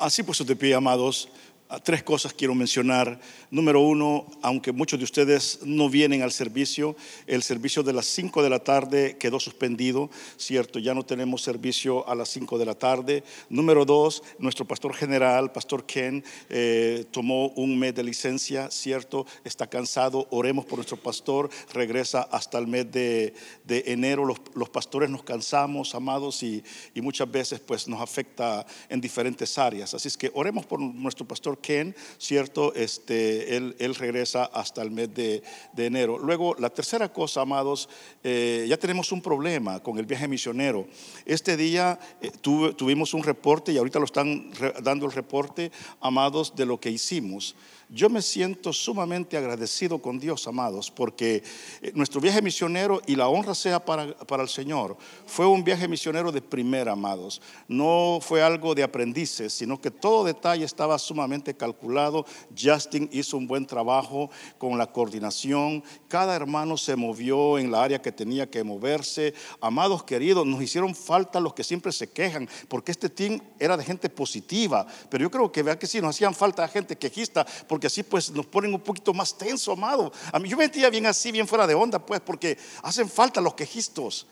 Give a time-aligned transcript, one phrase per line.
[0.00, 1.28] Así pues, de pie, amados,
[1.78, 3.20] tres cosas quiero mencionar.
[3.50, 6.96] Número uno, aunque muchos de ustedes no vienen al servicio,
[7.26, 10.80] el servicio de las 5 de la tarde quedó suspendido, ¿cierto?
[10.80, 13.22] Ya no tenemos servicio a las 5 de la tarde.
[13.48, 19.26] Número dos, nuestro pastor general, Pastor Ken, eh, tomó un mes de licencia, ¿cierto?
[19.44, 23.34] Está cansado, oremos por nuestro pastor, regresa hasta el mes de,
[23.68, 24.24] enero.
[24.24, 26.62] Los, pastores nos cansamos, amados, y,
[26.94, 29.94] y muchas veces pues nos afecta en diferentes áreas.
[29.94, 32.74] Así es que oremos por nuestro pastor Ken, ¿cierto?
[32.74, 35.42] Este, él, regresa hasta el mes de,
[35.76, 36.18] enero.
[36.18, 37.88] Luego, la tercera cosa, amados,
[38.22, 40.86] eh, ya tenemos un problema con el viaje misionero.
[41.24, 44.50] Este día eh, tuvimos un reporte y ahorita lo están
[44.82, 47.54] dando el reporte, amados, de lo que hicimos.
[47.92, 51.42] Yo me siento sumamente agradecido con Dios, amados, porque
[51.82, 55.88] eh, nuestro viaje misionero, y la honra sea para, para, el Señor, fue un viaje
[55.88, 57.42] misionero de primera, amados.
[57.66, 62.24] No fue algo de aprendices, sino que todo detalle estaba sumamente calculado.
[62.56, 65.82] Justin hizo un buen trabajo con la coordinación.
[66.06, 69.34] Cada hermano se movió en la área que tenía que moverse.
[69.60, 73.82] Amados queridos, nos hicieron falta los que siempre se quejan, porque este team era de
[73.82, 74.86] gente positiva.
[75.10, 78.30] Pero yo creo que vea que sí, nos hacían falta gente quejista, porque así pues
[78.30, 80.12] nos ponen un poquito más tenso, amado.
[80.32, 83.40] A mí yo me sentía bien así, bien fuera de onda, pues, porque hacen falta
[83.40, 84.26] los quejistos.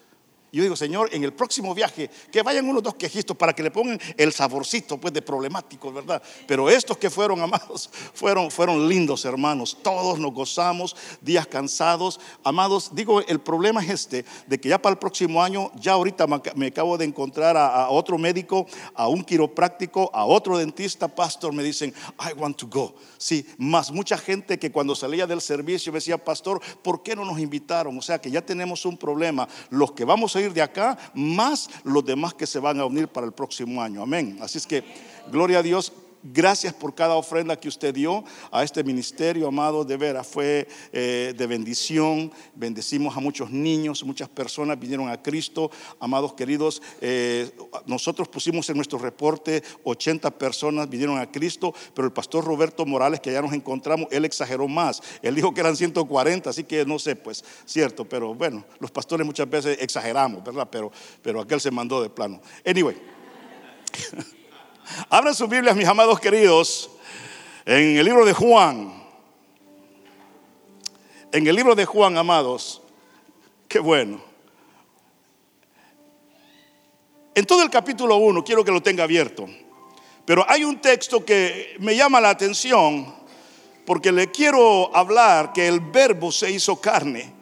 [0.51, 3.71] Yo digo, Señor, en el próximo viaje, que vayan unos dos quejitos para que le
[3.71, 6.23] pongan el saborcito, pues, de problemático, ¿verdad?
[6.47, 9.77] Pero estos que fueron amados, fueron, fueron lindos, hermanos.
[9.83, 12.19] Todos nos gozamos, días cansados.
[12.45, 16.27] Amados, digo, el problema es este, de que ya para el próximo año, ya ahorita
[16.55, 21.63] me acabo de encontrar a, otro médico, a un quiropráctico, a otro dentista, pastor, me
[21.63, 22.95] dicen, I want to go.
[23.19, 27.25] Sí, más mucha gente que cuando salía del servicio me decía, pastor, ¿por qué no
[27.25, 27.99] nos invitaron?
[27.99, 29.49] O sea que ya tenemos un problema.
[29.71, 33.09] Los que vamos a ir de acá, más los demás que se van a unir
[33.09, 34.03] para el próximo año.
[34.03, 34.39] Amén.
[34.41, 34.85] Así es que,
[35.31, 35.93] gloria a Dios.
[36.23, 41.33] Gracias por cada ofrenda que usted dio a este ministerio, amado, de veras, fue eh,
[41.37, 42.33] de bendición.
[42.57, 45.71] Bendecimos a muchos niños, muchas personas vinieron a Cristo.
[46.01, 47.49] Amados queridos, eh,
[47.87, 53.21] nosotros pusimos en nuestro reporte 80 personas vinieron a Cristo, pero el pastor Roberto Morales,
[53.21, 55.01] que ya nos encontramos, él exageró más.
[55.23, 59.25] Él dijo que eran 140, así que no sé, pues, cierto, pero bueno, los pastores
[59.25, 60.69] muchas veces exageramos, ¿verdad?
[60.71, 60.91] Pero,
[61.23, 62.41] pero aquel se mandó de plano.
[62.67, 62.97] Anyway.
[65.09, 66.91] Abran sus Biblias, mis amados queridos,
[67.65, 69.03] en el libro de Juan.
[71.33, 72.81] En el libro de Juan, amados.
[73.69, 74.21] Qué bueno.
[77.35, 79.47] En todo el capítulo 1, quiero que lo tenga abierto.
[80.25, 83.15] Pero hay un texto que me llama la atención
[83.87, 87.33] porque le quiero hablar que el verbo se hizo carne.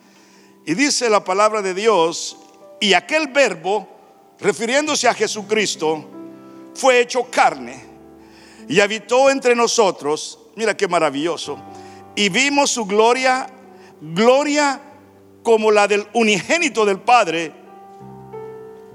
[0.64, 2.36] Y dice la palabra de Dios,
[2.80, 3.88] y aquel verbo,
[4.38, 6.08] refiriéndose a Jesucristo,
[6.76, 7.82] fue hecho carne
[8.68, 10.38] y habitó entre nosotros.
[10.54, 11.58] Mira qué maravilloso.
[12.14, 13.48] Y vimos su gloria,
[14.00, 14.80] gloria
[15.42, 17.52] como la del unigénito del Padre.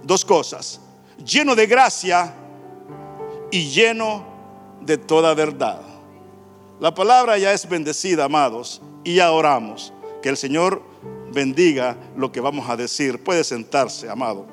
[0.03, 0.81] Dos cosas,
[1.23, 2.33] lleno de gracia
[3.51, 4.25] y lleno
[4.81, 5.81] de toda verdad.
[6.79, 9.93] La palabra ya es bendecida, amados, y ya oramos.
[10.23, 10.81] Que el Señor
[11.31, 13.23] bendiga lo que vamos a decir.
[13.23, 14.47] Puede sentarse, amado.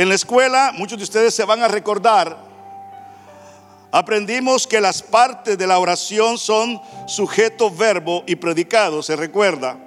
[0.00, 2.34] En la escuela, muchos de ustedes se van a recordar,
[3.92, 9.78] aprendimos que las partes de la oración son sujeto, verbo y predicado, se recuerda.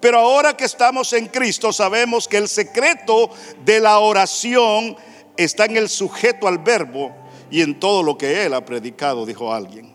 [0.00, 3.30] Pero ahora que estamos en Cristo, sabemos que el secreto
[3.64, 4.96] de la oración
[5.36, 7.14] está en el sujeto al verbo
[7.48, 9.94] y en todo lo que Él ha predicado, dijo alguien.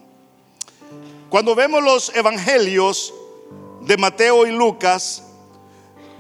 [1.28, 3.14] Cuando vemos los evangelios
[3.82, 5.22] de Mateo y Lucas,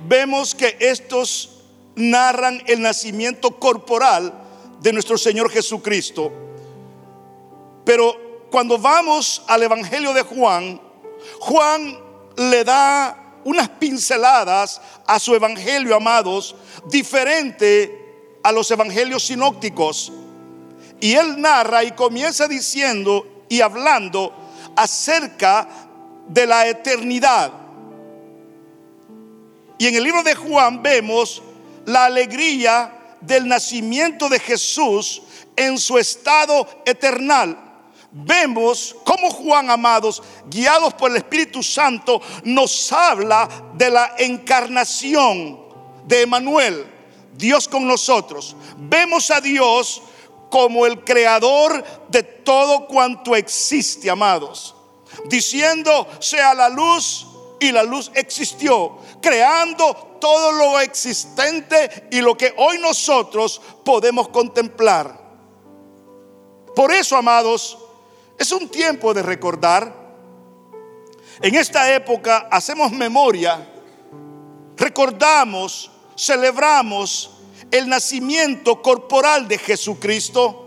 [0.10, 1.57] vemos que estos
[1.98, 4.34] narran el nacimiento corporal
[4.80, 6.32] de nuestro Señor Jesucristo.
[7.84, 10.80] Pero cuando vamos al Evangelio de Juan,
[11.40, 11.98] Juan
[12.38, 20.12] le da unas pinceladas a su Evangelio, amados, diferente a los Evangelios sinópticos.
[21.00, 24.34] Y él narra y comienza diciendo y hablando
[24.76, 25.68] acerca
[26.28, 27.52] de la eternidad.
[29.80, 31.42] Y en el libro de Juan vemos
[31.88, 35.22] la alegría del nacimiento de Jesús
[35.56, 37.58] en su estado eternal.
[38.12, 45.60] Vemos cómo Juan, amados, guiados por el Espíritu Santo, nos habla de la encarnación
[46.06, 46.86] de Emanuel,
[47.34, 48.56] Dios con nosotros.
[48.78, 50.02] Vemos a Dios
[50.50, 54.76] como el creador de todo cuanto existe, amados.
[55.26, 57.27] Diciendo, sea la luz
[57.60, 65.28] y la luz existió, creando todo lo existente y lo que hoy nosotros podemos contemplar.
[66.76, 67.78] Por eso, amados,
[68.38, 69.94] es un tiempo de recordar.
[71.42, 73.68] En esta época hacemos memoria,
[74.76, 77.32] recordamos, celebramos
[77.72, 80.64] el nacimiento corporal de Jesucristo.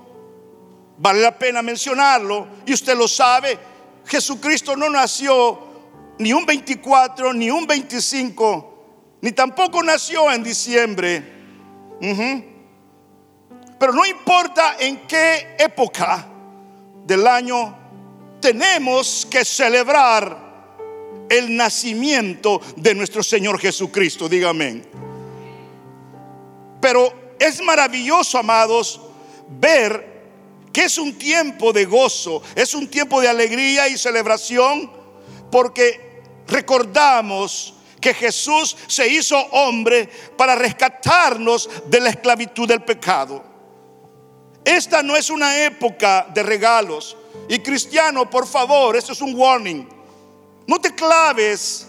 [0.98, 3.58] Vale la pena mencionarlo y usted lo sabe,
[4.06, 5.69] Jesucristo no nació
[6.20, 11.22] ni un 24, ni un 25, ni tampoco nació en diciembre.
[13.78, 16.28] Pero no importa en qué época
[17.06, 17.74] del año
[18.38, 20.50] tenemos que celebrar
[21.30, 24.28] el nacimiento de nuestro Señor Jesucristo.
[24.28, 24.82] Dígame.
[26.82, 29.00] Pero es maravilloso, amados,
[29.48, 30.10] ver
[30.70, 34.90] que es un tiempo de gozo, es un tiempo de alegría y celebración,
[35.50, 36.09] porque
[36.46, 43.44] recordamos que Jesús se hizo hombre para rescatarnos de la esclavitud del pecado.
[44.64, 47.16] Esta no es una época de regalos.
[47.48, 49.88] Y cristiano, por favor, esto es un warning.
[50.66, 51.86] No te claves,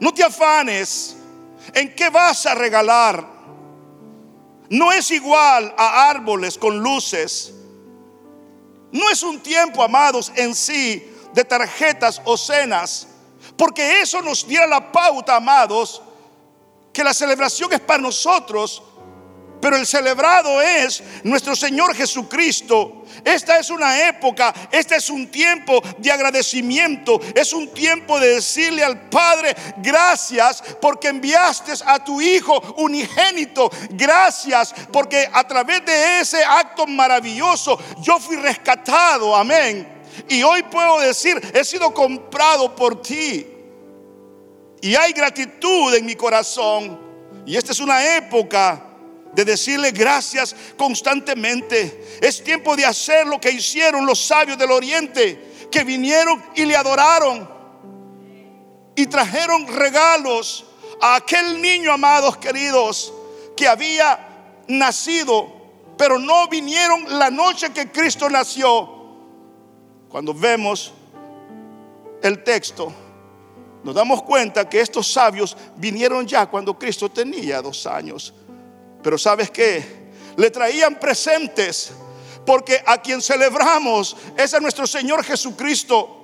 [0.00, 1.16] no te afanes
[1.74, 3.26] en qué vas a regalar.
[4.70, 7.52] No es igual a árboles con luces.
[8.92, 13.06] No es un tiempo, amados, en sí de tarjetas o cenas,
[13.58, 16.00] porque eso nos diera la pauta, amados,
[16.92, 18.82] que la celebración es para nosotros,
[19.60, 23.04] pero el celebrado es nuestro Señor Jesucristo.
[23.24, 28.84] Esta es una época, este es un tiempo de agradecimiento, es un tiempo de decirle
[28.84, 36.44] al Padre, gracias porque enviaste a tu Hijo unigénito, gracias porque a través de ese
[36.44, 39.97] acto maravilloso yo fui rescatado, amén.
[40.28, 43.46] Y hoy puedo decir, he sido comprado por ti.
[44.80, 46.98] Y hay gratitud en mi corazón.
[47.46, 48.84] Y esta es una época
[49.32, 52.18] de decirle gracias constantemente.
[52.20, 56.76] Es tiempo de hacer lo que hicieron los sabios del oriente, que vinieron y le
[56.76, 57.58] adoraron
[58.98, 60.64] y trajeron regalos
[61.00, 63.12] a aquel niño, amados queridos,
[63.56, 64.18] que había
[64.66, 65.52] nacido,
[65.96, 68.97] pero no vinieron la noche que Cristo nació.
[70.08, 70.92] Cuando vemos
[72.22, 72.92] el texto,
[73.84, 78.34] nos damos cuenta que estos sabios vinieron ya cuando Cristo tenía dos años.
[79.02, 80.08] Pero ¿sabes qué?
[80.36, 81.92] Le traían presentes
[82.44, 86.14] porque a quien celebramos es a nuestro Señor Jesucristo.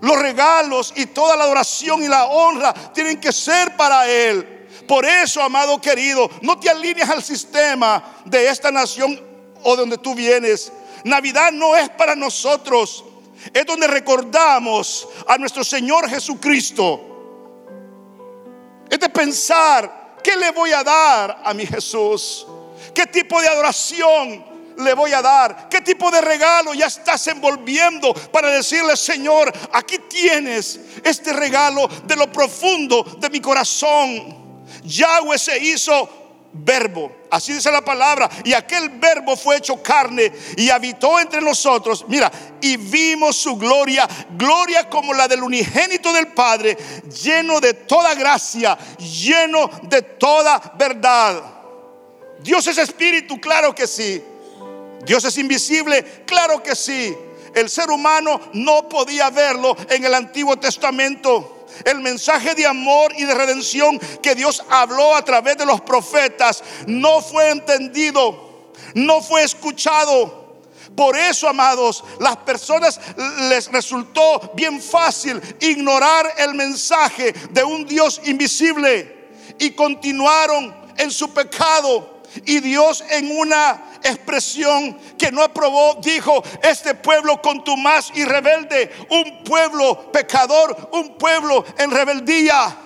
[0.00, 4.66] Los regalos y toda la adoración y la honra tienen que ser para Él.
[4.88, 9.20] Por eso, amado querido, no te alinees al sistema de esta nación
[9.62, 10.72] o donde tú vienes.
[11.04, 13.04] Navidad no es para nosotros.
[13.52, 17.00] Es donde recordamos a nuestro Señor Jesucristo.
[18.88, 22.46] Es de pensar ¿Qué le voy a dar a mi Jesús?
[22.94, 24.44] ¿Qué tipo de adoración
[24.78, 25.68] le voy a dar?
[25.68, 32.16] ¿Qué tipo de regalo ya estás envolviendo para decirle, Señor, aquí tienes este regalo de
[32.16, 34.40] lo profundo de mi corazón?
[34.84, 36.08] Yahweh se hizo
[36.52, 37.12] verbo.
[37.30, 38.28] Así dice la palabra.
[38.44, 42.04] Y aquel verbo fue hecho carne y habitó entre nosotros.
[42.08, 46.76] Mira, y vimos su gloria, gloria como la del unigénito del Padre,
[47.22, 51.42] lleno de toda gracia, lleno de toda verdad.
[52.40, 54.22] Dios es espíritu, claro que sí.
[55.04, 57.16] Dios es invisible, claro que sí.
[57.54, 63.24] El ser humano no podía verlo en el Antiguo Testamento el mensaje de amor y
[63.24, 69.42] de redención que Dios habló a través de los profetas no fue entendido, no fue
[69.42, 70.42] escuchado.
[70.96, 73.00] Por eso, amados, las personas
[73.48, 81.32] les resultó bien fácil ignorar el mensaje de un Dios invisible y continuaron en su
[81.32, 82.21] pecado.
[82.44, 89.44] Y Dios en una expresión que no aprobó, dijo, este pueblo contumaz y rebelde, un
[89.44, 92.76] pueblo pecador, un pueblo en rebeldía.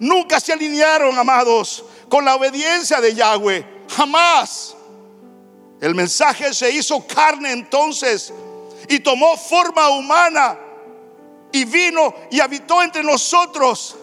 [0.00, 3.84] Nunca se alinearon, amados, con la obediencia de Yahweh.
[3.88, 4.76] Jamás.
[5.80, 8.32] El mensaje se hizo carne entonces
[8.88, 10.58] y tomó forma humana
[11.52, 13.96] y vino y habitó entre nosotros.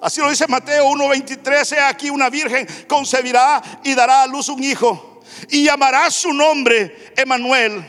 [0.00, 5.20] Así lo dice Mateo 1:23, aquí una virgen concebirá y dará a luz un hijo
[5.50, 7.84] y llamará su nombre Emanuel,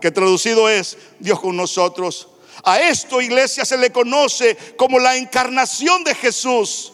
[0.00, 2.28] que traducido es Dios con nosotros.
[2.64, 6.92] A esto, iglesia, se le conoce como la encarnación de Jesús.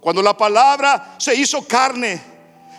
[0.00, 2.20] Cuando la palabra se hizo carne,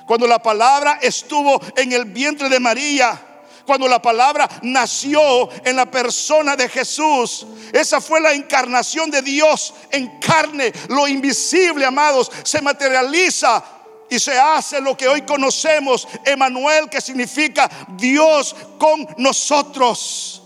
[0.06, 3.33] cuando la palabra estuvo en el vientre de María,
[3.66, 7.46] cuando la palabra nació en la persona de Jesús.
[7.72, 10.72] Esa fue la encarnación de Dios en carne.
[10.90, 13.64] Lo invisible, amados, se materializa
[14.10, 20.43] y se hace lo que hoy conocemos, Emanuel, que significa Dios con nosotros.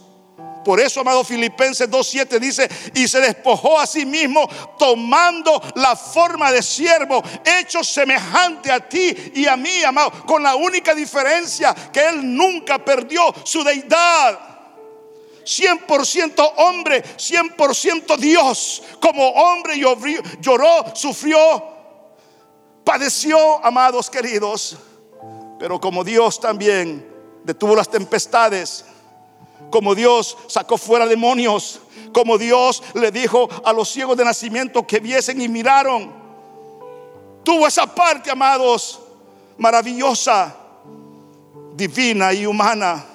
[0.68, 6.52] Por eso, amado Filipenses 2.7 dice, y se despojó a sí mismo tomando la forma
[6.52, 12.06] de siervo, hecho semejante a ti y a mí, amado, con la única diferencia que
[12.10, 14.38] él nunca perdió su deidad.
[15.46, 18.84] 100% hombre, 100% Dios.
[19.00, 19.80] Como hombre
[20.42, 21.64] lloró, sufrió,
[22.84, 24.76] padeció, amados queridos.
[25.60, 27.10] Pero como Dios también
[27.46, 28.84] detuvo las tempestades
[29.70, 31.82] como Dios sacó fuera demonios,
[32.14, 36.12] como Dios le dijo a los ciegos de nacimiento que viesen y miraron.
[37.44, 39.00] Tuvo esa parte, amados,
[39.58, 40.56] maravillosa,
[41.76, 43.06] divina y humana.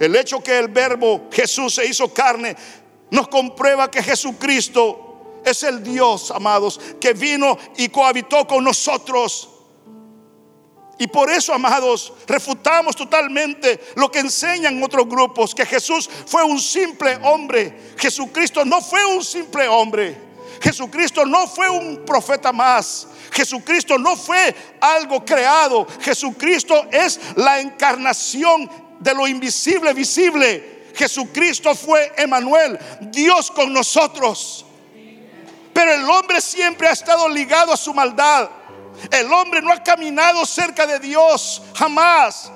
[0.00, 2.56] El hecho que el verbo Jesús se hizo carne
[3.10, 9.51] nos comprueba que Jesucristo es el Dios, amados, que vino y cohabitó con nosotros
[11.02, 16.60] y por eso, amados, refutamos totalmente lo que enseñan otros grupos, que Jesús fue un
[16.60, 17.76] simple hombre.
[17.98, 20.16] Jesucristo no fue un simple hombre.
[20.60, 23.08] Jesucristo no fue un profeta más.
[23.32, 25.88] Jesucristo no fue algo creado.
[26.00, 30.84] Jesucristo es la encarnación de lo invisible visible.
[30.94, 32.78] Jesucristo fue Emanuel,
[33.10, 34.64] Dios con nosotros.
[35.72, 38.48] Pero el hombre siempre ha estado ligado a su maldad.
[39.10, 42.50] El hombre no ha caminado cerca de Dios jamás.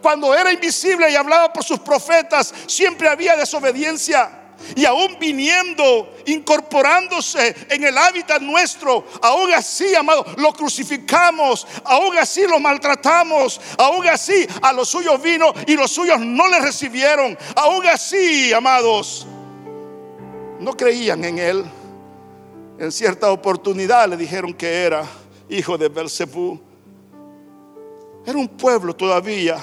[0.00, 4.38] Cuando era invisible y hablaba por sus profetas, siempre había desobediencia.
[4.76, 12.46] Y aún viniendo, incorporándose en el hábitat nuestro, aún así, amado, lo crucificamos, aún así
[12.46, 17.86] lo maltratamos, aún así a los suyos vino y los suyos no le recibieron, aún
[17.86, 19.26] así, amados,
[20.60, 21.64] no creían en él.
[22.78, 25.04] En cierta oportunidad le dijeron que era
[25.52, 26.58] hijo de Belzebú.
[28.24, 29.58] Era un pueblo todavía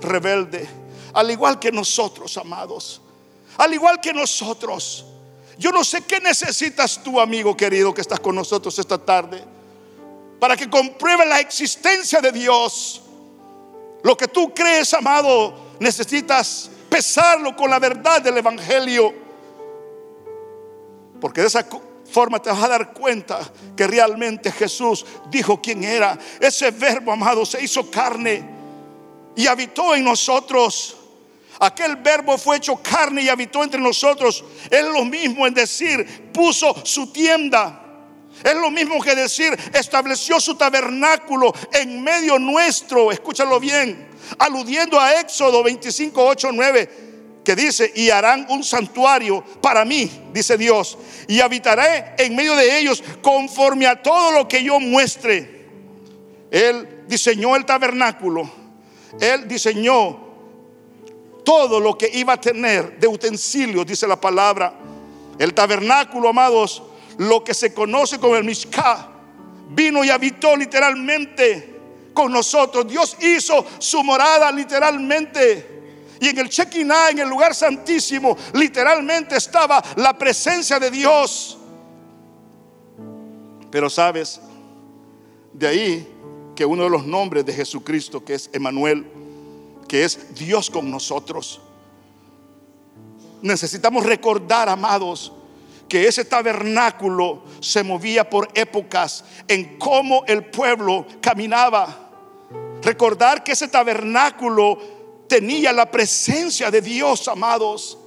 [0.00, 0.68] rebelde,
[1.12, 3.00] al igual que nosotros, amados.
[3.56, 5.04] Al igual que nosotros.
[5.58, 9.44] Yo no sé qué necesitas tú, amigo querido, que estás con nosotros esta tarde,
[10.40, 13.02] para que compruebe la existencia de Dios.
[14.02, 19.14] Lo que tú crees, amado, necesitas pesarlo con la verdad del Evangelio.
[21.20, 21.66] Porque de esa
[22.14, 23.40] forma te vas a dar cuenta
[23.76, 26.16] que realmente Jesús dijo quién era.
[26.38, 28.48] Ese verbo, amado, se hizo carne
[29.34, 30.96] y habitó en nosotros.
[31.58, 34.44] Aquel verbo fue hecho carne y habitó entre nosotros.
[34.70, 37.80] Es lo mismo en decir, puso su tienda.
[38.44, 43.10] Es lo mismo que decir, estableció su tabernáculo en medio nuestro.
[43.10, 44.08] Escúchalo bien.
[44.38, 47.13] Aludiendo a Éxodo 25, 8, 9
[47.44, 50.96] que dice, y harán un santuario para mí, dice Dios,
[51.28, 55.66] y habitaré en medio de ellos conforme a todo lo que yo muestre.
[56.50, 58.50] Él diseñó el tabernáculo,
[59.20, 60.24] él diseñó
[61.44, 64.72] todo lo que iba a tener de utensilios, dice la palabra.
[65.38, 66.82] El tabernáculo, amados,
[67.18, 69.10] lo que se conoce como el Mishká,
[69.68, 71.74] vino y habitó literalmente
[72.14, 72.88] con nosotros.
[72.88, 75.73] Dios hizo su morada literalmente
[76.24, 81.58] y en el Shekinah, en el lugar santísimo, literalmente estaba la presencia de Dios.
[83.70, 84.40] Pero sabes,
[85.52, 86.08] de ahí
[86.56, 89.06] que uno de los nombres de Jesucristo, que es Emanuel,
[89.86, 91.60] que es Dios con nosotros.
[93.42, 95.30] Necesitamos recordar, amados,
[95.90, 102.00] que ese tabernáculo se movía por épocas en cómo el pueblo caminaba.
[102.80, 104.93] Recordar que ese tabernáculo
[105.34, 107.98] tenía la presencia de Dios, amados.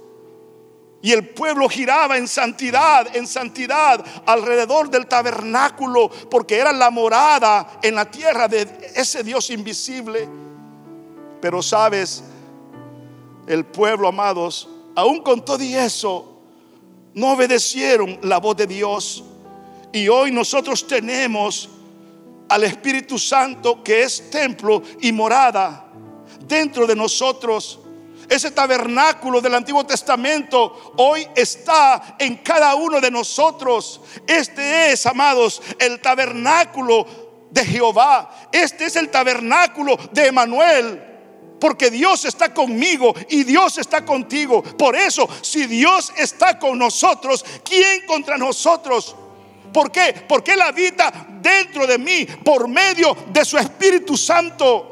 [1.02, 7.80] Y el pueblo giraba en santidad, en santidad alrededor del tabernáculo, porque era la morada
[7.82, 8.66] en la tierra de
[8.96, 10.26] ese Dios invisible.
[11.42, 12.24] Pero sabes,
[13.46, 16.40] el pueblo, amados, aún con todo y eso,
[17.12, 19.22] no obedecieron la voz de Dios.
[19.92, 21.68] Y hoy nosotros tenemos
[22.48, 25.87] al Espíritu Santo que es templo y morada
[26.48, 27.80] dentro de nosotros.
[28.28, 34.00] Ese tabernáculo del Antiguo Testamento hoy está en cada uno de nosotros.
[34.26, 37.06] Este es, amados, el tabernáculo
[37.50, 38.48] de Jehová.
[38.52, 41.04] Este es el tabernáculo de Emanuel.
[41.58, 44.62] Porque Dios está conmigo y Dios está contigo.
[44.62, 49.16] Por eso, si Dios está con nosotros, ¿quién contra nosotros?
[49.72, 50.14] ¿Por qué?
[50.28, 54.87] Porque Él habita dentro de mí por medio de su Espíritu Santo.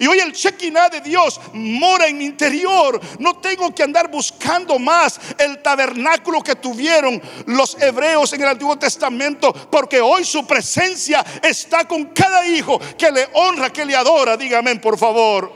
[0.00, 3.00] Y hoy el Shekinah de Dios mora en mi interior.
[3.18, 8.78] No tengo que andar buscando más el tabernáculo que tuvieron los hebreos en el Antiguo
[8.78, 14.36] Testamento, porque hoy su presencia está con cada hijo que le honra, que le adora.
[14.36, 15.52] Dígame, por favor.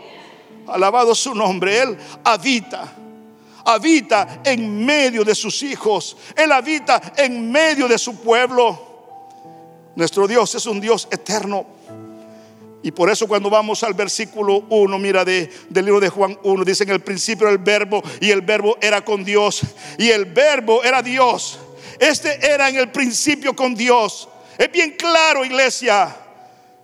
[0.67, 1.81] Alabado su nombre.
[1.81, 2.97] Él habita
[3.65, 6.17] habita en medio de sus hijos.
[6.37, 8.93] Él habita en medio de su pueblo.
[9.95, 11.67] Nuestro Dios es un Dios eterno.
[12.83, 16.65] Y por eso cuando vamos al versículo 1, mira de, del libro de Juan 1,
[16.65, 19.63] dice en el principio el verbo y el verbo era con Dios
[19.99, 21.59] y el verbo era Dios.
[22.01, 24.29] Este era en el principio con Dios.
[24.59, 26.17] Es bien claro, iglesia,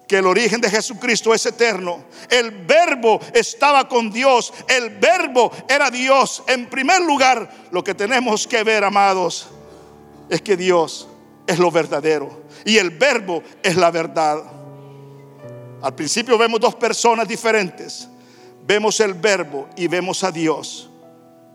[0.09, 2.05] que el origen de Jesucristo es eterno.
[2.31, 4.52] El verbo estaba con Dios.
[4.67, 6.43] El verbo era Dios.
[6.47, 9.49] En primer lugar, lo que tenemos que ver, amados,
[10.31, 11.09] es que Dios
[11.47, 12.45] es lo verdadero.
[12.64, 14.58] Y el verbo es la verdad.
[15.82, 18.08] Al principio vemos dos personas diferentes.
[18.66, 20.90] Vemos el verbo y vemos a Dios.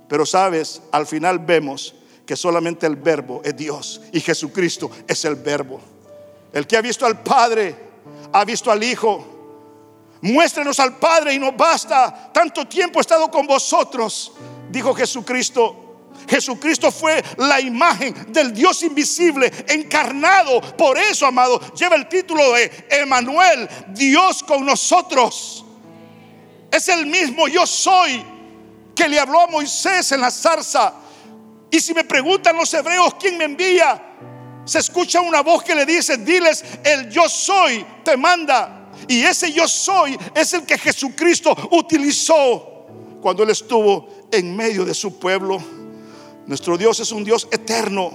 [0.08, 5.36] Pero sabes, al final vemos que solamente el verbo es Dios y Jesucristo es el
[5.36, 5.80] verbo.
[6.52, 7.76] El que ha visto al Padre,
[8.32, 9.26] ha visto al Hijo.
[10.22, 12.32] Muéstrenos al Padre y nos basta.
[12.32, 14.32] Tanto tiempo he estado con vosotros,
[14.72, 15.93] dijo Jesucristo.
[16.28, 20.62] Jesucristo fue la imagen del Dios invisible encarnado.
[20.76, 25.66] Por eso, amado, lleva el título de Emanuel, Dios con nosotros.
[26.72, 28.24] Es el mismo yo soy
[28.96, 30.94] que le habló a Moisés en la zarza.
[31.70, 34.02] Y si me preguntan los hebreos quién me envía,
[34.66, 38.92] se escucha una voz que le dice, diles, el yo soy te manda.
[39.08, 42.88] Y ese yo soy es el que Jesucristo utilizó
[43.22, 45.83] cuando él estuvo en medio de su pueblo.
[46.46, 48.12] Nuestro Dios es un Dios eterno.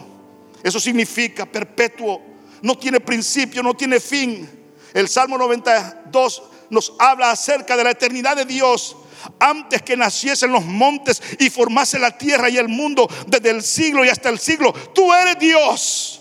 [0.62, 2.20] Eso significa perpetuo.
[2.62, 4.49] No tiene principio, no tiene fin.
[4.92, 8.97] El Salmo 92 nos habla acerca de la eternidad de Dios.
[9.38, 14.04] Antes que naciesen los montes y formase la tierra y el mundo desde el siglo
[14.04, 16.20] y hasta el siglo, tú eres Dios.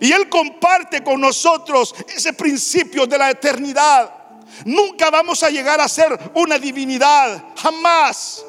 [0.00, 4.10] Y Él comparte con nosotros ese principio de la eternidad.
[4.64, 7.44] Nunca vamos a llegar a ser una divinidad.
[7.56, 8.44] Jamás.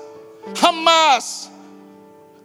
[0.60, 1.50] Jamás.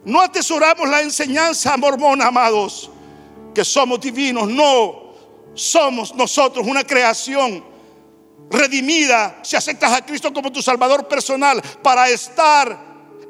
[0.05, 2.89] No atesoramos la enseñanza mormona, amados,
[3.53, 4.47] que somos divinos.
[4.47, 5.13] No,
[5.53, 7.63] somos nosotros una creación
[8.49, 12.77] redimida si aceptas a Cristo como tu Salvador personal para estar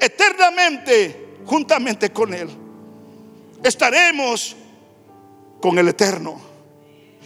[0.00, 2.48] eternamente juntamente con Él.
[3.62, 4.56] Estaremos
[5.60, 6.50] con el Eterno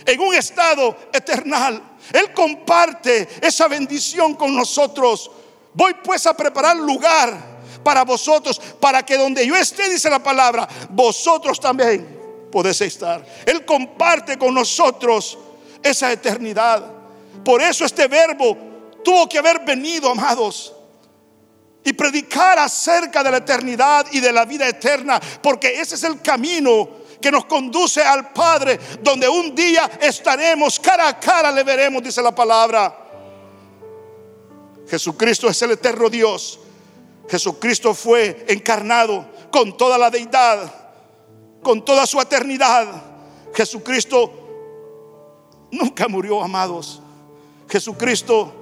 [0.04, 1.82] en un estado eternal.
[2.12, 5.30] Él comparte esa bendición con nosotros.
[5.72, 7.53] Voy pues a preparar lugar
[7.84, 13.24] para vosotros, para que donde yo esté, dice la palabra, vosotros también podéis estar.
[13.44, 15.38] Él comparte con nosotros
[15.82, 16.82] esa eternidad.
[17.44, 18.56] Por eso este verbo
[19.04, 20.72] tuvo que haber venido, amados,
[21.84, 26.22] y predicar acerca de la eternidad y de la vida eterna, porque ese es el
[26.22, 32.02] camino que nos conduce al Padre, donde un día estaremos cara a cara, le veremos,
[32.02, 33.00] dice la palabra.
[34.88, 36.60] Jesucristo es el eterno Dios
[37.28, 40.72] Jesucristo fue encarnado con toda la deidad,
[41.62, 43.02] con toda su eternidad.
[43.54, 44.32] Jesucristo
[45.70, 47.00] nunca murió, amados.
[47.68, 48.52] Jesucristo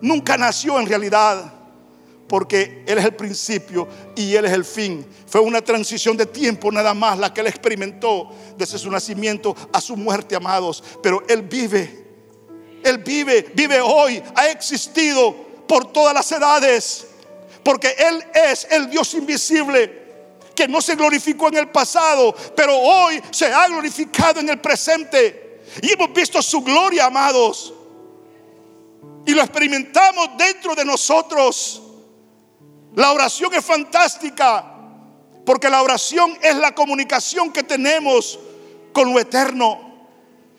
[0.00, 1.52] nunca nació en realidad,
[2.28, 5.06] porque Él es el principio y Él es el fin.
[5.26, 9.80] Fue una transición de tiempo nada más la que Él experimentó desde su nacimiento a
[9.80, 10.82] su muerte, amados.
[11.02, 12.06] Pero Él vive,
[12.84, 15.34] Él vive, vive hoy, ha existido
[15.66, 17.08] por todas las edades
[17.64, 20.04] porque Él es el Dios invisible
[20.54, 25.62] que no se glorificó en el pasado, pero hoy se ha glorificado en el presente.
[25.82, 27.74] Y hemos visto su gloria, amados.
[29.26, 31.82] Y lo experimentamos dentro de nosotros.
[32.94, 34.72] La oración es fantástica,
[35.44, 38.38] porque la oración es la comunicación que tenemos
[38.92, 39.80] con lo eterno.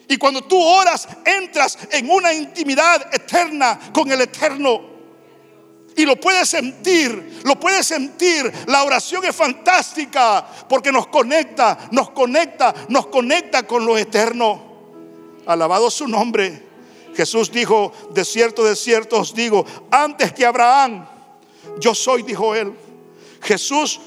[0.08, 4.95] Y cuando tú oras, entras en una intimidad eterna con el eterno.
[5.98, 8.52] Y lo puedes sentir, lo puedes sentir.
[8.68, 14.62] La oración es fantástica porque nos conecta, nos conecta, nos conecta con lo eterno.
[15.46, 16.64] Alabado su nombre.
[17.16, 21.08] Jesús dijo, de cierto, de cierto os digo, antes que Abraham,
[21.80, 22.74] yo soy, dijo él.
[23.42, 24.02] Jesús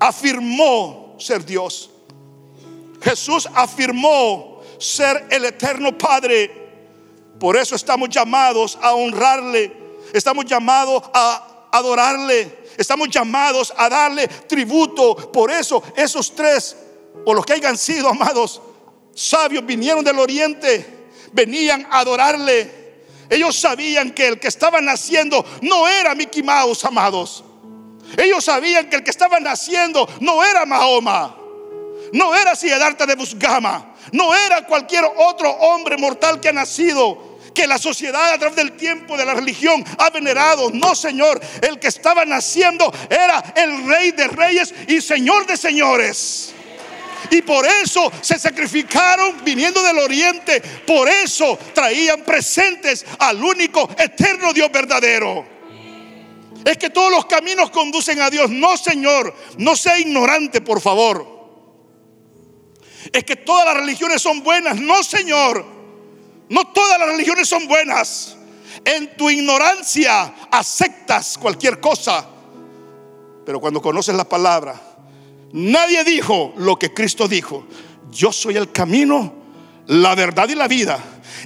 [0.00, 1.90] afirmó ser Dios.
[3.02, 6.64] Jesús afirmó ser el eterno Padre.
[7.38, 12.66] Por eso estamos llamados a honrarle Estamos llamados a adorarle.
[12.76, 15.32] Estamos llamados a darle tributo.
[15.32, 16.76] Por eso esos tres,
[17.24, 18.60] o los que hayan sido amados,
[19.14, 22.86] sabios, vinieron del oriente, venían a adorarle.
[23.28, 27.44] Ellos sabían que el que estaba naciendo no era Mickey Mouse, amados.
[28.16, 31.36] Ellos sabían que el que estaba naciendo no era Mahoma,
[32.12, 37.25] no era Siddhartha de Busgama, no era cualquier otro hombre mortal que ha nacido
[37.56, 40.70] que la sociedad a través del tiempo de la religión ha venerado.
[40.70, 46.52] No, Señor, el que estaba naciendo era el rey de reyes y señor de señores.
[47.30, 50.60] Y por eso se sacrificaron viniendo del oriente.
[50.86, 55.46] Por eso traían presentes al único eterno Dios verdadero.
[56.62, 58.50] Es que todos los caminos conducen a Dios.
[58.50, 61.26] No, Señor, no sea ignorante, por favor.
[63.10, 64.78] Es que todas las religiones son buenas.
[64.78, 65.75] No, Señor.
[66.48, 68.36] No todas las religiones son buenas.
[68.84, 72.26] En tu ignorancia aceptas cualquier cosa.
[73.44, 74.80] Pero cuando conoces la palabra,
[75.52, 77.66] Nadie dijo lo que Cristo dijo.
[78.10, 79.32] Yo soy el camino,
[79.86, 80.98] la verdad y la vida.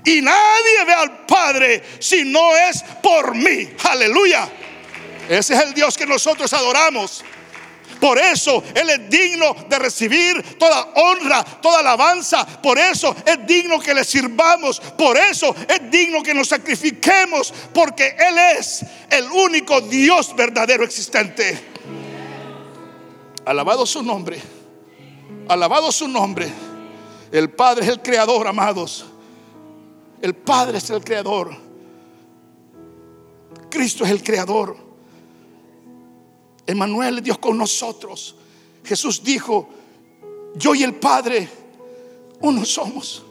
[0.05, 3.69] Y nadie ve al Padre si no es por mí.
[3.85, 4.49] Aleluya.
[5.29, 7.25] Ese es el Dios que nosotros adoramos.
[7.99, 12.47] Por eso Él es digno de recibir toda honra, toda alabanza.
[12.47, 14.81] Por eso es digno que le sirvamos.
[14.81, 17.53] Por eso es digno que nos sacrifiquemos.
[17.73, 21.69] Porque Él es el único Dios verdadero existente.
[23.45, 24.41] Alabado su nombre.
[25.49, 26.49] Alabado su nombre.
[27.33, 29.07] El Padre es el creador, amados.
[30.21, 31.57] El Padre es el creador.
[33.71, 34.90] Cristo es el creador.
[36.71, 38.37] Emmanuel Dios con nosotros.
[38.85, 39.69] Jesús dijo,
[40.55, 41.49] yo y el Padre
[42.41, 43.23] uno somos.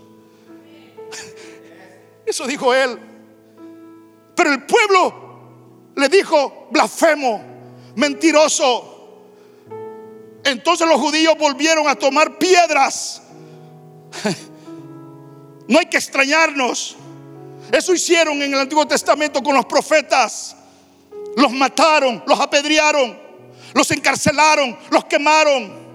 [2.26, 3.00] Eso dijo él.
[4.36, 7.42] Pero el pueblo le dijo, blasfemo,
[7.96, 8.96] mentiroso.
[10.44, 13.22] Entonces los judíos volvieron a tomar piedras.
[15.68, 16.96] No hay que extrañarnos.
[17.72, 20.56] Eso hicieron en el Antiguo Testamento con los profetas.
[21.36, 23.29] Los mataron, los apedrearon,
[23.74, 25.90] los encarcelaron, los quemaron.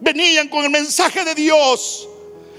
[0.00, 2.08] Venían con el mensaje de Dios.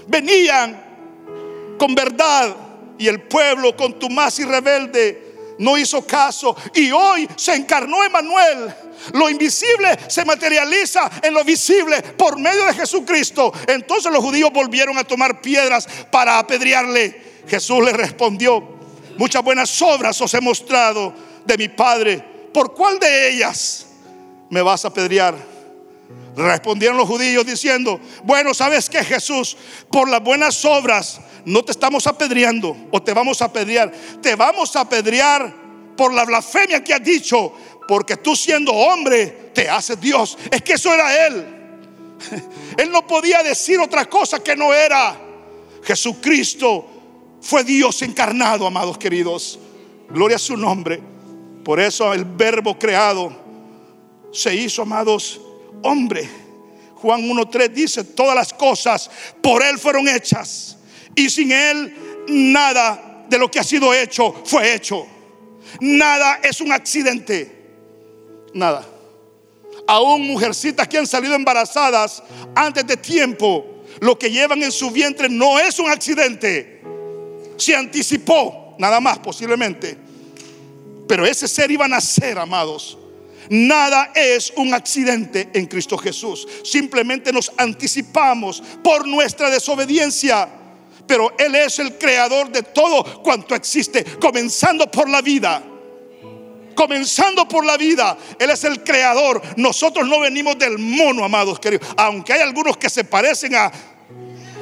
[0.06, 2.54] Venían con verdad.
[2.98, 6.56] Y el pueblo contumaz y rebelde no hizo caso.
[6.74, 8.74] Y hoy se encarnó Emanuel
[9.12, 13.52] lo invisible se materializa en lo visible por medio de Jesucristo.
[13.66, 17.24] Entonces los judíos volvieron a tomar piedras para apedrearle.
[17.48, 18.62] Jesús le respondió,
[19.16, 22.35] muchas buenas obras os he mostrado de mi Padre.
[22.56, 23.84] ¿Por cuál de ellas
[24.48, 25.36] me vas a apedrear?
[26.34, 29.58] Respondieron los judíos diciendo, bueno, ¿sabes que Jesús?
[29.92, 33.92] Por las buenas obras no te estamos apedreando o te vamos a apedrear.
[34.22, 35.54] Te vamos a apedrear
[35.98, 37.52] por la blasfemia que has dicho
[37.86, 40.38] porque tú siendo hombre te haces Dios.
[40.50, 41.46] Es que eso era Él.
[42.78, 45.14] Él no podía decir otra cosa que no era.
[45.82, 46.86] Jesucristo
[47.38, 49.58] fue Dios encarnado, amados queridos.
[50.08, 51.15] Gloria a su nombre.
[51.66, 53.36] Por eso el verbo creado
[54.32, 55.40] se hizo, amados,
[55.82, 56.30] hombre.
[56.94, 59.10] Juan 1.3 dice, todas las cosas
[59.42, 60.76] por Él fueron hechas.
[61.16, 65.08] Y sin Él nada de lo que ha sido hecho fue hecho.
[65.80, 67.56] Nada es un accidente
[68.54, 68.86] nada.
[69.88, 72.22] Aún mujercitas que han salido embarazadas
[72.54, 76.80] antes de tiempo, lo que llevan en su vientre no es un accidente.
[77.56, 80.05] Se anticipó, nada más posiblemente.
[81.08, 82.98] Pero ese ser iba a nacer, amados.
[83.48, 86.46] Nada es un accidente en Cristo Jesús.
[86.64, 90.48] Simplemente nos anticipamos por nuestra desobediencia.
[91.06, 95.62] Pero Él es el creador de todo cuanto existe, comenzando por la vida
[96.76, 98.16] comenzando por la vida.
[98.38, 99.42] Él es el creador.
[99.56, 101.88] Nosotros no venimos del mono, amados queridos.
[101.96, 103.72] Aunque hay algunos que se parecen a,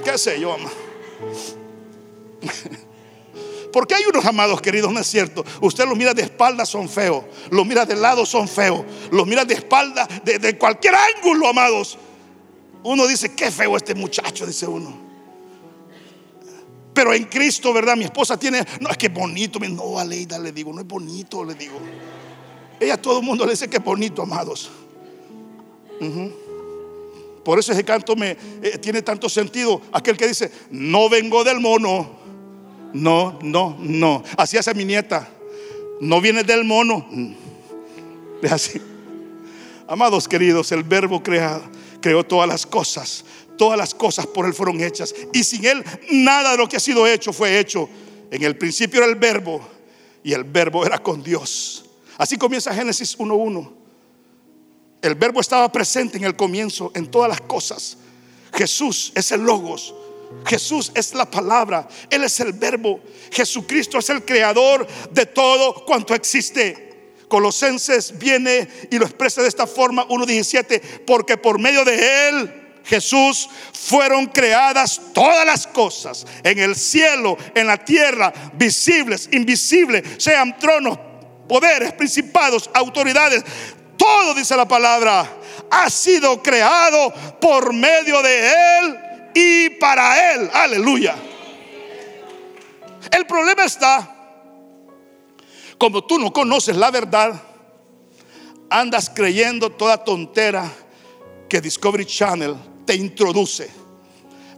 [0.05, 0.85] qué sé yo, amado.
[3.75, 5.45] Porque hay unos amados queridos, no es cierto.
[5.61, 7.25] Usted los mira de espalda, son feos.
[7.51, 8.85] Los mira de lado, son feos.
[9.11, 11.99] Los mira de espalda, de, cualquier ángulo, amados.
[12.85, 14.97] Uno dice, qué feo este muchacho, dice uno.
[16.95, 17.97] Pero en Cristo, ¿verdad?
[17.97, 19.59] Mi esposa tiene, no, es que bonito.
[19.59, 21.81] No, Aleida le digo, no es bonito, le digo.
[22.79, 24.71] Ella todo el mundo le dice que es bonito, amados.
[27.45, 29.83] Por eso ese canto me eh, tiene tanto sentido.
[29.91, 32.23] Aquel que dice, no vengo del mono.
[32.95, 34.23] No, no, no.
[34.39, 35.29] Así hace mi nieta.
[36.01, 37.07] No viene del mono.
[38.43, 38.81] Es así.
[39.87, 41.61] Amados queridos, el verbo crea,
[42.01, 43.25] creó todas las cosas
[43.57, 45.15] Todas las cosas por Él fueron hechas.
[45.33, 47.89] Y sin Él nada de lo que ha sido hecho fue hecho.
[48.31, 49.61] En el principio era el verbo
[50.23, 51.85] y el verbo era con Dios.
[52.19, 53.73] Así comienza Génesis 1.1.
[55.03, 57.99] El verbo estaba presente en el comienzo, en todas las cosas.
[58.55, 59.95] Jesús es el logos.
[60.47, 63.01] Jesús es la palabra, Él es el verbo.
[63.31, 66.85] Jesucristo es el creador de todo cuanto existe.
[67.29, 73.49] Colosenses viene y lo expresa de esta forma 1.17, porque por medio de Él, Jesús,
[73.73, 80.99] fueron creadas todas las cosas en el cielo, en la tierra, visibles, invisibles, sean tronos,
[81.49, 83.42] poderes, principados, autoridades.
[83.97, 85.27] Todo, dice la palabra,
[85.70, 89.04] ha sido creado por medio de Él
[89.35, 90.51] y para Él.
[90.53, 91.16] Aleluya.
[93.11, 94.11] El problema está,
[95.77, 97.40] como tú no conoces la verdad,
[98.70, 100.70] andas creyendo toda tontera
[101.49, 103.70] que Discovery Channel te introduce.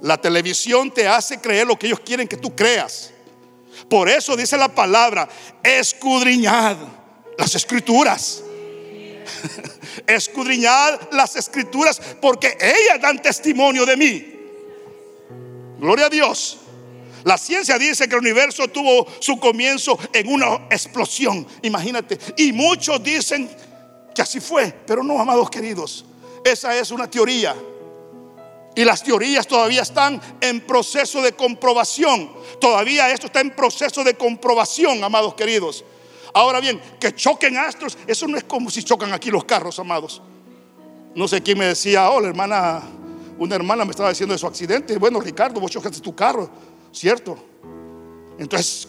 [0.02, 3.12] La televisión te hace creer lo que ellos quieren que tú creas.
[3.88, 5.28] Por eso dice la palabra,
[5.62, 6.76] escudriñad
[7.36, 8.42] las escrituras.
[10.06, 14.35] escudriñad las escrituras porque ellas dan testimonio de mí.
[15.78, 16.58] Gloria a Dios.
[17.24, 22.18] La ciencia dice que el universo tuvo su comienzo en una explosión, imagínate.
[22.36, 23.50] Y muchos dicen
[24.14, 26.04] que así fue, pero no, amados queridos.
[26.44, 27.56] Esa es una teoría.
[28.76, 32.30] Y las teorías todavía están en proceso de comprobación.
[32.60, 35.84] Todavía esto está en proceso de comprobación, amados queridos.
[36.32, 40.22] Ahora bien, que choquen astros, eso no es como si chocan aquí los carros, amados.
[41.14, 42.82] No sé quién me decía, oh, la hermana
[43.38, 44.96] una hermana me estaba diciendo de su accidente.
[44.98, 46.48] Bueno, Ricardo, vos chocaste tu carro,
[46.92, 47.36] ¿cierto?
[48.38, 48.88] Entonces,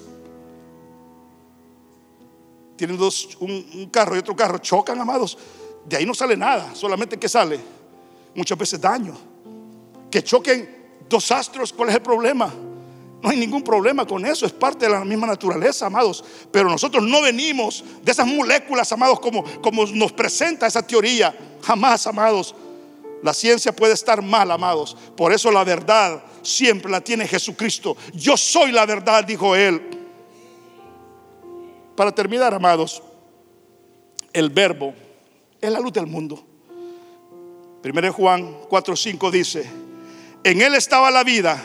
[2.76, 5.38] tienen dos, un, carro y otro carro, chocan, amados.
[5.86, 7.60] De ahí no sale nada, solamente que sale
[8.36, 9.16] muchas veces daño.
[10.12, 10.70] Que choquen
[11.10, 12.54] dos astros, ¿cuál es el problema?
[13.22, 16.24] No hay ningún problema con eso, es parte de la misma naturaleza, amados.
[16.52, 21.36] Pero nosotros no venimos de esas moléculas, amados, como, como nos presenta esa teoría.
[21.64, 22.54] Jamás, amados.
[23.24, 24.96] La ciencia puede estar mal, amados.
[25.16, 27.98] Por eso la verdad siempre la tiene Jesucristo.
[28.14, 29.82] Yo soy la verdad, dijo él.
[31.96, 33.02] Para terminar, amados,
[34.34, 34.94] el verbo
[35.60, 36.46] es la luz del mundo.
[37.82, 39.68] Primero Juan 4:5 dice,
[40.44, 41.64] en él estaba la vida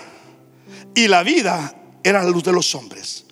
[0.95, 3.27] y la vida era la luz de los hombres.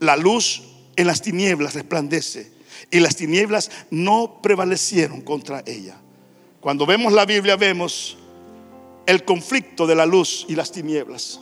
[0.00, 0.62] La luz
[0.96, 2.52] en las tinieblas resplandece
[2.90, 5.96] y las tinieblas no prevalecieron contra ella.
[6.66, 8.16] Cuando vemos la Biblia vemos
[9.06, 11.38] el conflicto de la luz y las tinieblas.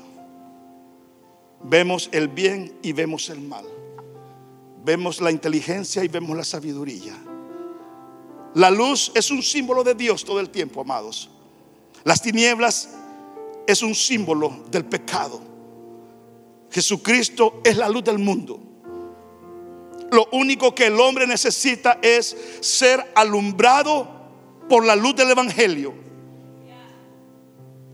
[1.63, 3.65] Vemos el bien y vemos el mal.
[4.85, 7.15] Vemos la inteligencia y vemos la sabiduría.
[8.53, 11.31] La luz es un símbolo de Dios todo el tiempo, amados.
[12.05, 12.91] Las tinieblas
[13.67, 15.41] es un símbolo del pecado.
[16.71, 18.61] Jesucristo es la luz del mundo.
[20.11, 24.24] Lo único que el hombre necesita es ser alumbrado
[24.68, 25.94] por la luz del Evangelio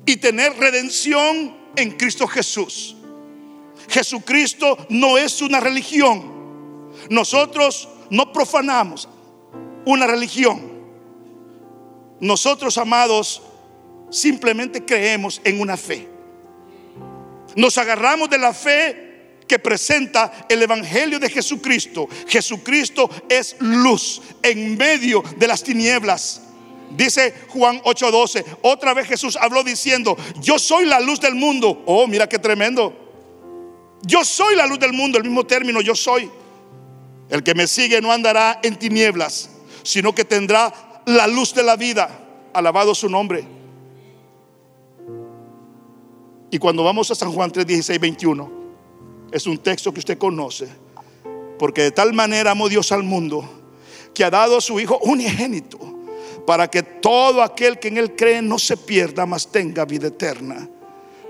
[0.06, 2.96] y tener redención en Cristo Jesús.
[3.88, 6.90] Jesucristo no es una religión.
[7.08, 9.08] Nosotros no profanamos
[9.84, 10.70] una religión.
[12.20, 13.42] Nosotros, amados,
[14.10, 16.08] simplemente creemos en una fe.
[17.56, 22.08] Nos agarramos de la fe que presenta el Evangelio de Jesucristo.
[22.28, 26.42] Jesucristo es luz en medio de las tinieblas.
[26.90, 31.82] Dice Juan 8:12, otra vez Jesús habló diciendo, yo soy la luz del mundo.
[31.86, 32.92] Oh, mira qué tremendo.
[34.02, 36.30] Yo soy la luz del mundo, el mismo término, yo soy.
[37.28, 39.50] El que me sigue no andará en tinieblas,
[39.82, 42.10] sino que tendrá la luz de la vida.
[42.52, 43.44] Alabado su nombre.
[46.50, 48.50] Y cuando vamos a San Juan 3, 16, 21,
[49.30, 50.68] es un texto que usted conoce.
[51.56, 53.48] Porque de tal manera amó Dios al mundo
[54.12, 55.99] que ha dado a su Hijo unigénito
[56.44, 60.68] para que todo aquel que en Él cree no se pierda, mas tenga vida eterna.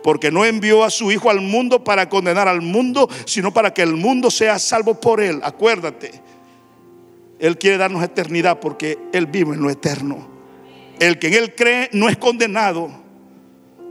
[0.02, 3.82] Porque no envió a su Hijo al mundo para condenar al mundo, sino para que
[3.82, 5.40] el mundo sea salvo por Él.
[5.42, 6.10] Acuérdate,
[7.38, 10.28] Él quiere darnos eternidad porque Él vive en lo eterno.
[10.98, 12.90] El que en Él cree no es condenado,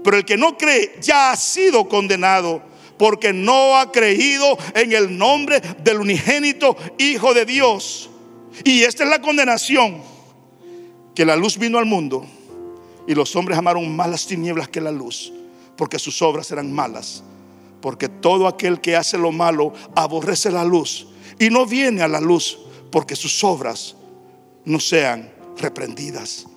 [0.04, 2.64] pero el que no cree ya ha sido condenado
[2.98, 8.10] porque no ha creído en el nombre del unigénito Hijo de Dios.
[8.64, 10.09] Y esta es la condenación
[11.20, 12.26] que la luz vino al mundo
[13.06, 15.34] y los hombres amaron más las tinieblas que la luz,
[15.76, 17.26] porque sus obras eran malas.
[17.82, 22.22] Porque todo aquel que hace lo malo aborrece la luz y no viene a la
[22.22, 22.58] luz
[22.90, 23.98] porque sus obras
[24.64, 26.48] no sean reprendidas.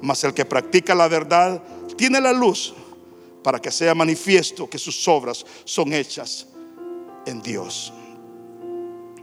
[0.00, 1.62] Mas el que practica la verdad
[1.98, 2.72] tiene la luz
[3.44, 6.46] para que sea manifiesto que sus obras son hechas
[7.26, 7.92] en Dios.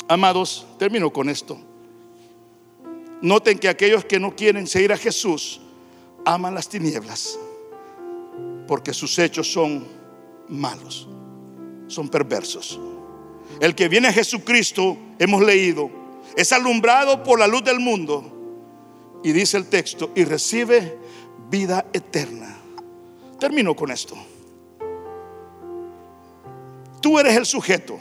[0.08, 1.73] Amados, termino con esto.
[3.24, 5.62] Noten que aquellos que no quieren seguir a Jesús
[6.26, 7.40] aman las tinieblas.
[8.68, 9.86] porque sus hechos son
[10.48, 11.08] malos,
[11.88, 12.80] son perversos.
[13.60, 15.90] El que viene a Jesucristo, hemos leído,
[16.36, 19.22] es alumbrado por la luz del mundo.
[19.24, 20.98] Y dice el texto, y recibe
[21.50, 22.58] vida eterna.
[23.40, 24.16] Termino con esto.
[27.02, 28.00] Tú eres el sujeto.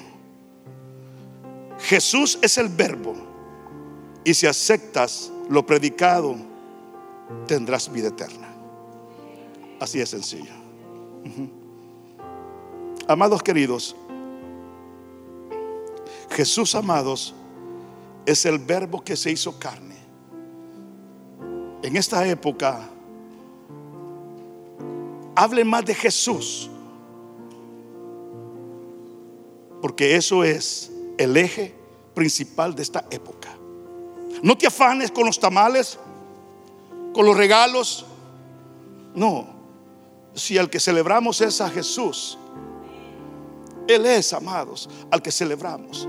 [1.80, 3.31] Jesús es el verbo.
[4.24, 6.36] Y si aceptas lo predicado,
[7.46, 8.48] tendrás vida eterna.
[9.80, 10.52] Así de sencillo.
[13.08, 13.96] Amados queridos,
[16.30, 17.34] Jesús, amados,
[18.24, 19.96] es el verbo que se hizo carne.
[21.82, 22.88] En esta época,
[25.34, 26.70] hable más de Jesús,
[29.80, 31.74] porque eso es el eje
[32.14, 33.41] principal de esta época.
[34.42, 35.98] No te afanes con los tamales,
[37.14, 38.04] con los regalos.
[39.14, 39.46] No,
[40.34, 42.36] si al que celebramos es a Jesús,
[43.86, 46.08] Él es, amados, al que celebramos.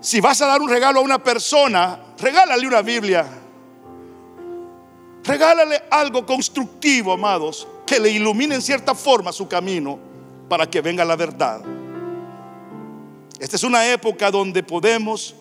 [0.00, 3.26] Si vas a dar un regalo a una persona, regálale una Biblia.
[5.24, 9.98] Regálale algo constructivo, amados, que le ilumine en cierta forma su camino
[10.48, 11.60] para que venga la verdad.
[13.38, 15.34] Esta es una época donde podemos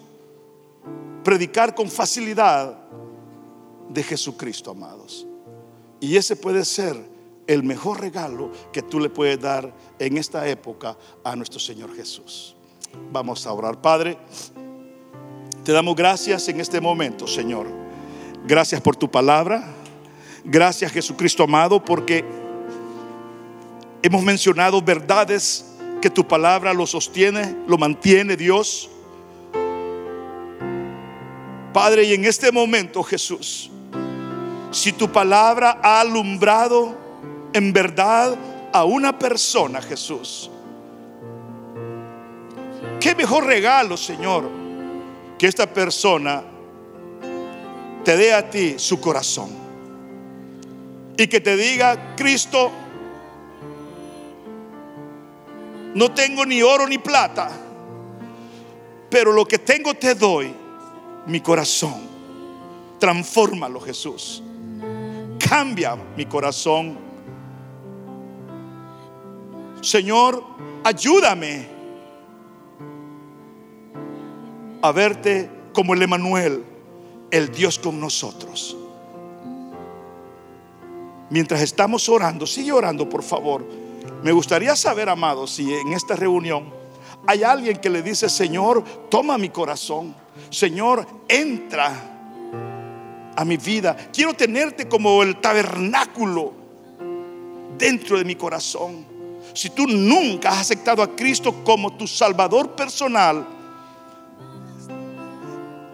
[1.27, 2.77] predicar con facilidad
[3.89, 5.27] de Jesucristo, amados.
[5.99, 6.95] Y ese puede ser
[7.47, 12.55] el mejor regalo que tú le puedes dar en esta época a nuestro Señor Jesús.
[13.11, 14.17] Vamos a orar, Padre.
[15.65, 17.67] Te damos gracias en este momento, Señor.
[18.45, 19.73] Gracias por tu palabra.
[20.45, 22.23] Gracias, Jesucristo amado, porque
[24.01, 28.91] hemos mencionado verdades que tu palabra lo sostiene, lo mantiene, Dios.
[31.73, 33.69] Padre, y en este momento, Jesús,
[34.71, 36.95] si tu palabra ha alumbrado
[37.53, 38.35] en verdad
[38.73, 40.49] a una persona, Jesús,
[42.99, 44.49] qué mejor regalo, Señor,
[45.37, 46.43] que esta persona
[48.03, 49.49] te dé a ti su corazón
[51.17, 52.71] y que te diga, Cristo,
[55.93, 57.49] no tengo ni oro ni plata,
[59.09, 60.53] pero lo que tengo te doy,
[61.27, 62.07] mi corazón.
[62.99, 64.41] Transfórmalo, Jesús.
[65.37, 66.97] Cambia mi corazón.
[69.81, 70.43] Señor,
[70.83, 71.67] ayúdame
[74.81, 76.63] a verte como el Emanuel,
[77.29, 78.75] el Dios con nosotros.
[81.29, 83.65] Mientras estamos orando, sigue orando, por favor.
[84.23, 86.65] Me gustaría saber, amados, si en esta reunión
[87.27, 90.15] hay alguien que le dice, Señor, toma mi corazón.
[90.49, 91.91] Señor, entra
[93.35, 93.95] a mi vida.
[94.11, 96.53] Quiero tenerte como el tabernáculo
[97.77, 99.05] dentro de mi corazón.
[99.53, 103.47] Si tú nunca has aceptado a Cristo como tu Salvador personal,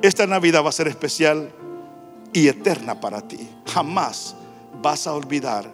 [0.02, 1.50] esta Navidad va a ser especial
[2.34, 3.48] y eterna para ti.
[3.68, 4.36] Jamás
[4.82, 5.74] vas a olvidar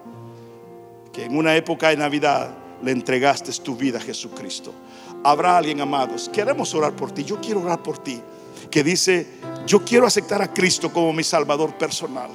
[1.12, 2.50] que en una época de Navidad
[2.82, 4.72] le entregaste tu vida a Jesucristo.
[5.24, 7.24] Habrá alguien, amados, queremos orar por ti.
[7.24, 8.20] Yo quiero orar por ti.
[8.70, 9.26] Que dice,
[9.66, 12.30] yo quiero aceptar a Cristo como mi Salvador personal.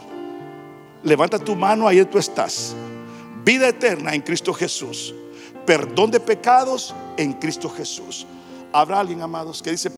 [1.04, 2.76] Levanta tu mano, ahí tú estás.
[3.44, 5.14] Vida eterna en Cristo Jesús.
[5.66, 8.26] Perdón de pecados en Cristo Jesús.
[8.74, 9.92] Habrá alguien, amados, que dice...